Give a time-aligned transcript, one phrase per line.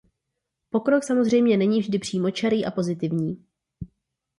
[0.69, 3.45] Pokrok samozřejmě není vždy přímočarý a pozitivní.